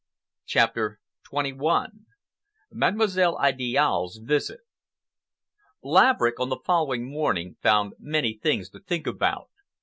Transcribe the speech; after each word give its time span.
CHAPTER 0.47 0.99
XXI 1.31 1.89
MADEMOISELLE 2.71 3.37
IDIALE'S 3.37 4.19
VISIT 4.23 4.61
Laverick, 5.83 6.39
on 6.39 6.49
the 6.49 6.57
following 6.65 7.07
morning, 7.07 7.57
found 7.61 7.93
many 7.99 8.35
things 8.41 8.69
to 8.71 8.79
think 8.79 9.05
about. 9.05 9.51